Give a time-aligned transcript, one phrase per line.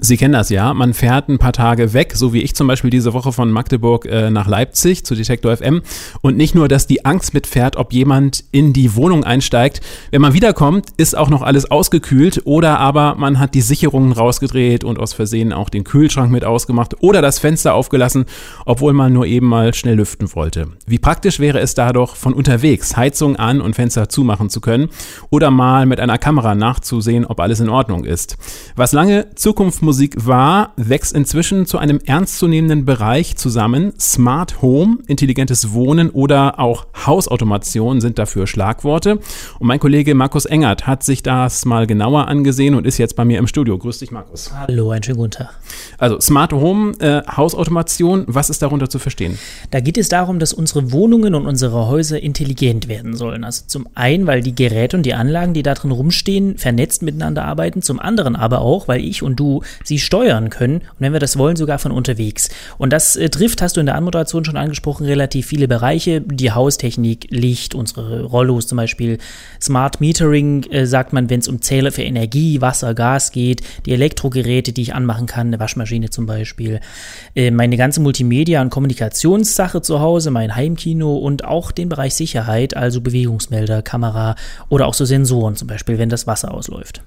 [0.00, 2.90] Sie kennen das ja, man fährt ein paar Tage weg, so wie ich zum Beispiel
[2.90, 5.82] diese Woche von Magdeburg äh, nach Leipzig zu Detektor FM.
[6.20, 9.80] Und nicht nur, dass die Angst mitfährt, ob jemand in die Wohnung einsteigt.
[10.12, 14.84] Wenn man wiederkommt, ist auch noch alles ausgekühlt oder aber man hat die Sicherungen rausgedreht
[14.84, 18.26] und aus Versehen auch den Kühlschrank mit ausgemacht oder das Fenster aufgelassen,
[18.66, 20.68] obwohl man nur eben mal schnell lüften wollte.
[20.86, 24.90] Wie praktisch wäre es da doch, von unterwegs Heizung an und Fenster zumachen zu können
[25.30, 28.36] oder mal mit einer Kamera nachzusehen, ob alles in Ordnung ist.
[28.76, 33.94] Was lange Zukunft Musik war, wächst inzwischen zu einem ernstzunehmenden Bereich zusammen.
[33.98, 39.12] Smart Home, intelligentes Wohnen oder auch Hausautomation sind dafür Schlagworte.
[39.58, 43.24] Und mein Kollege Markus Engert hat sich das mal genauer angesehen und ist jetzt bei
[43.24, 43.78] mir im Studio.
[43.78, 44.52] Grüß dich, Markus.
[44.52, 45.58] Hallo, einen schönen guten Tag.
[45.96, 49.38] Also Smart Home, äh, Hausautomation, was ist darunter zu verstehen?
[49.70, 53.42] Da geht es darum, dass unsere Wohnungen und unsere Häuser intelligent werden sollen.
[53.42, 57.46] Also zum einen, weil die Geräte und die Anlagen, die da drin rumstehen, vernetzt miteinander
[57.46, 57.80] arbeiten.
[57.80, 61.36] Zum anderen aber auch, weil ich und du sie steuern können und wenn wir das
[61.38, 62.48] wollen, sogar von unterwegs.
[62.78, 66.20] Und das äh, trifft, hast du in der Anmoderation schon angesprochen, relativ viele Bereiche.
[66.20, 69.18] Die Haustechnik, Licht, unsere Rollos zum Beispiel,
[69.60, 73.92] Smart Metering äh, sagt man, wenn es um Zähler für Energie, Wasser, Gas geht, die
[73.92, 76.80] Elektrogeräte, die ich anmachen kann, eine Waschmaschine zum Beispiel,
[77.34, 82.76] äh, meine ganze Multimedia- und Kommunikationssache zu Hause, mein Heimkino und auch den Bereich Sicherheit,
[82.76, 84.36] also Bewegungsmelder, Kamera
[84.68, 87.02] oder auch so Sensoren zum Beispiel, wenn das Wasser ausläuft.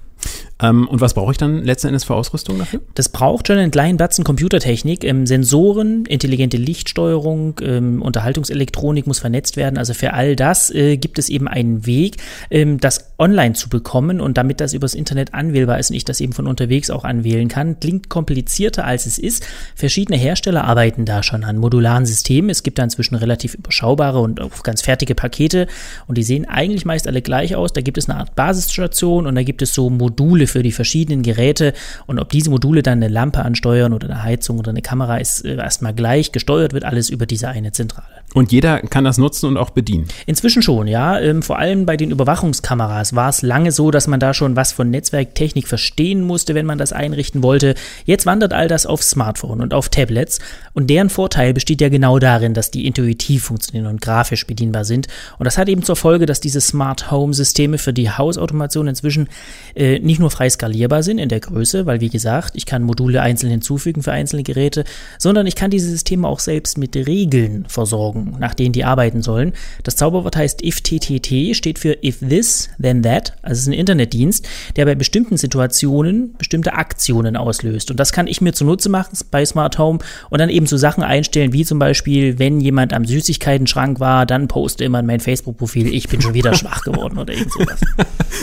[0.62, 2.80] Ähm, und was brauche ich dann letzten Endes für Ausrüstung dafür?
[2.94, 5.04] Das braucht schon einen kleinen Batzen Computertechnik.
[5.04, 9.76] Ähm, Sensoren, intelligente Lichtsteuerung, ähm, Unterhaltungselektronik muss vernetzt werden.
[9.76, 12.16] Also für all das äh, gibt es eben einen Weg,
[12.50, 16.20] ähm, das online zu bekommen und damit das übers Internet anwählbar ist und ich das
[16.20, 17.80] eben von unterwegs auch anwählen kann.
[17.80, 19.46] Klingt komplizierter als es ist.
[19.74, 22.50] Verschiedene Hersteller arbeiten da schon an modularen Systemen.
[22.50, 25.66] Es gibt da inzwischen relativ überschaubare und auch ganz fertige Pakete
[26.06, 27.72] und die sehen eigentlich meist alle gleich aus.
[27.72, 31.22] Da gibt es eine Art Basisstation und da gibt es so Module für die verschiedenen
[31.22, 31.72] Geräte
[32.06, 35.44] und ob diese Module dann eine Lampe ansteuern oder eine Heizung oder eine Kamera ist
[35.44, 36.30] äh, erstmal gleich.
[36.32, 38.21] Gesteuert wird alles über diese eine Zentrale.
[38.34, 40.08] Und jeder kann das nutzen und auch bedienen?
[40.26, 41.20] Inzwischen schon, ja.
[41.20, 44.72] Ähm, vor allem bei den Überwachungskameras war es lange so, dass man da schon was
[44.72, 47.74] von Netzwerktechnik verstehen musste, wenn man das einrichten wollte.
[48.04, 50.38] Jetzt wandert all das auf Smartphone und auf Tablets
[50.72, 55.08] und deren Vorteil besteht ja genau darin, dass die intuitiv funktionieren und grafisch bedienbar sind.
[55.38, 59.28] Und das hat eben zur Folge, dass diese Smart Home Systeme für die Hausautomation inzwischen
[59.74, 63.20] äh, nicht nur frei skalierbar sind in der Größe, weil wie gesagt, ich kann Module
[63.20, 64.84] einzeln hinzufügen für einzelne Geräte,
[65.18, 69.52] sondern ich kann diese Systeme auch selbst mit Regeln versorgen, nach denen die arbeiten sollen.
[69.82, 73.34] Das Zauberwort heißt IFTTT, steht für If This, Then That.
[73.42, 77.90] Also es ist ein Internetdienst, der bei bestimmten Situationen bestimmte Aktionen auslöst.
[77.90, 79.98] Und das kann ich mir zunutze machen bei Smart Home
[80.30, 84.48] und dann eben so Sachen einstellen, wie zum Beispiel, wenn jemand am Süßigkeiten-Schrank war, dann
[84.48, 87.80] poste immer in mein Facebook-Profil, ich bin schon wieder schwach geworden oder irgend sowas.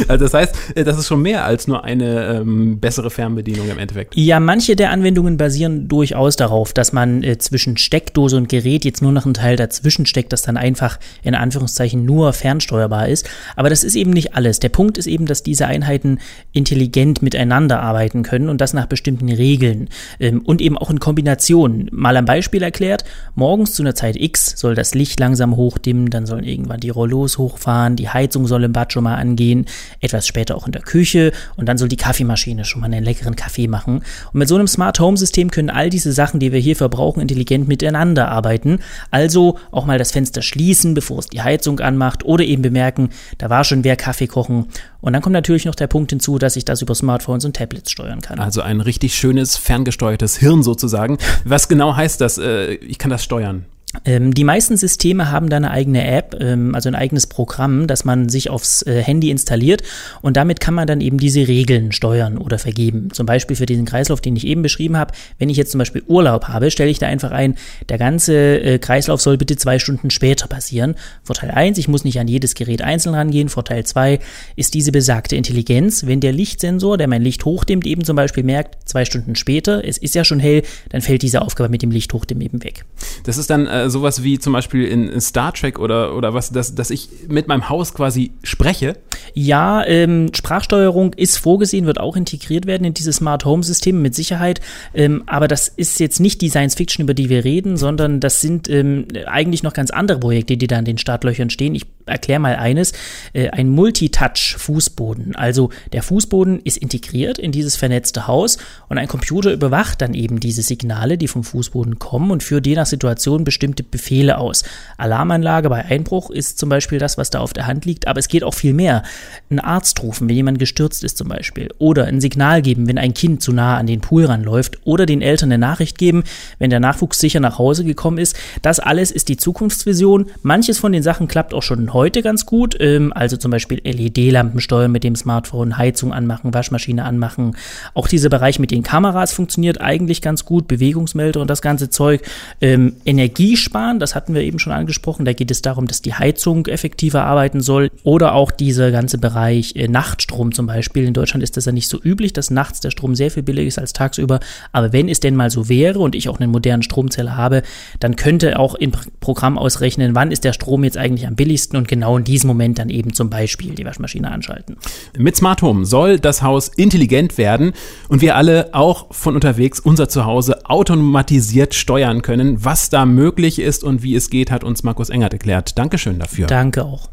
[0.08, 3.78] Also das heißt, äh, das ist schon mehr als nur eine ähm, bessere Fernbedienung im
[3.78, 4.16] Endeffekt.
[4.16, 9.02] Ja, manche der Anwendungen basieren durchaus darauf, dass man äh, zwischen Steckdose und Gerät jetzt
[9.02, 13.30] nur noch einen Teil dazwischen steckt, das dann einfach in Anführungszeichen nur fernsteuerbar ist.
[13.56, 14.60] Aber das ist eben nicht alles.
[14.60, 16.20] Der Punkt ist eben, dass diese Einheiten
[16.52, 21.90] intelligent miteinander arbeiten können und das nach bestimmten Regeln ähm, und eben auch in Kombination.
[21.92, 23.04] Mal am Beispiel erklärt,
[23.36, 27.38] morgens zu einer Zeit X soll das Licht langsam hochdimmen, dann sollen irgendwann die Rollos
[27.38, 29.66] hochfahren, die Heizung soll im Bad schon mal angehen,
[30.02, 33.36] etwas später auch in der Küche und dann soll die Kaffeemaschine schon mal einen leckeren
[33.36, 34.02] Kaffee machen.
[34.34, 37.22] Und mit so einem Smart Home System können all diese Sachen, die wir hier verbrauchen,
[37.22, 38.80] intelligent miteinander arbeiten.
[39.12, 43.50] Also auch mal das Fenster schließen, bevor es die Heizung anmacht oder eben bemerken, da
[43.50, 44.68] war schon wer Kaffee kochen.
[45.02, 47.92] Und dann kommt natürlich noch der Punkt hinzu, dass ich das über Smartphones und Tablets
[47.92, 48.40] steuern kann.
[48.40, 51.18] Also ein richtig schönes ferngesteuertes Hirn sozusagen.
[51.46, 52.38] Was genau heißt das?
[52.38, 53.66] Äh, ich kann das steuern.
[54.06, 58.06] Ähm, die meisten Systeme haben da eine eigene App, ähm, also ein eigenes Programm, das
[58.06, 59.82] man sich aufs äh, Handy installiert
[60.22, 63.10] und damit kann man dann eben diese Regeln steuern oder vergeben.
[63.12, 65.14] Zum Beispiel für diesen Kreislauf, den ich eben beschrieben habe.
[65.40, 67.56] Wenn ich jetzt zum Beispiel Urlaub habe, stelle ich da einfach ein,
[67.90, 70.94] der ganze äh, Kreislauf soll bitte zwei Stunden später passieren.
[71.24, 73.50] Vorteil eins: ich muss nicht an jedes Gerät einzeln rangehen.
[73.50, 74.20] Vorteil zwei
[74.56, 76.06] ist diese besagte Intelligenz.
[76.06, 79.98] Wenn der Lichtsensor, der mein Licht hochdimmt, eben zum Beispiel merkt, zwei Stunden später, es
[79.98, 82.86] ist ja schon hell, dann fällt diese Aufgabe mit dem Licht hochdimmen eben weg.
[83.24, 86.76] Das ist dann äh, sowas wie zum Beispiel in, Star Trek oder, oder was, dass,
[86.76, 88.98] dass ich mit meinem Haus quasi spreche?
[89.34, 94.16] Ja, ähm, Sprachsteuerung ist vorgesehen, wird auch integriert werden in diese Smart Home Systeme mit
[94.16, 94.62] Sicherheit.
[94.94, 98.42] Ähm, aber das ist jetzt nicht die Science Fiction, über die wir reden, sondern das
[98.42, 101.76] sind ähm, eigentlich noch ganz andere Projekte, die da in den Startlöchern stehen.
[101.76, 102.94] Ich erkläre mal eines.
[103.34, 105.36] Äh, ein Multitouch-Fußboden.
[105.36, 108.58] Also der Fußboden ist integriert in dieses vernetzte Haus
[108.90, 112.76] und ein Computer überwacht dann eben diese Signale, die vom Fußboden kommen und führt je
[112.76, 114.64] nach Situation bestimmte Befehle aus.
[114.98, 118.28] Alarmanlage bei Einbruch ist zum Beispiel das, was da auf der Hand liegt, aber es
[118.28, 119.04] geht auch viel mehr.
[119.50, 121.70] Ein Arzt rufen, wenn jemand gestürzt ist zum Beispiel.
[121.80, 124.80] Oder ein Signal geben, wenn ein Kind zu nah an den Pool ranläuft.
[124.84, 126.24] Oder den Eltern eine Nachricht geben,
[126.60, 128.36] wenn der Nachwuchs sicher nach Hause gekommen ist.
[128.62, 130.28] Das alles ist die Zukunftsvision.
[130.44, 132.76] Manches von den Sachen klappt auch schon heute ganz gut.
[132.80, 137.56] Ähm, also zum Beispiel LED-Lampen steuern mit dem Smartphone, Heizung anmachen, Waschmaschine anmachen.
[137.94, 140.68] Auch dieser Bereich mit den Kameras funktioniert eigentlich ganz gut.
[140.68, 142.22] Bewegungsmelder und das ganze Zeug.
[142.62, 145.26] Ähm, Energiesparen, das hatten wir eben schon angesprochen.
[145.26, 147.92] Da geht es darum, dass die Heizung effektiver arbeiten soll.
[148.04, 151.06] Oder auch dieser ganze Bereich äh, Nachtstrom zum Beispiel.
[151.06, 153.66] In Deutschland ist das ja nicht so üblich, dass nachts der Strom sehr viel billiger
[153.70, 154.42] ist als tagsüber.
[154.74, 157.64] Aber wenn es denn mal so wäre und ich auch einen modernen Stromzähler habe,
[158.02, 158.92] dann könnte auch im
[159.22, 162.78] Programm ausrechnen, wann ist der Strom jetzt eigentlich am billigsten und genau in diesem Moment
[162.78, 164.76] dann eben zum Beispiel die Waschmaschine anschalten.
[165.18, 167.72] Mit Smart Home soll das Haus intelligent werden
[168.10, 172.66] und wir alle auch von unterwegs unser Zuhause automatisiert steuern können.
[172.66, 175.78] Was da möglich ist und wie es geht, hat uns Markus Engert erklärt.
[175.78, 176.48] Dankeschön dafür.
[176.48, 177.10] Danke auch.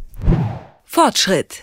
[0.85, 1.63] Fortschritt.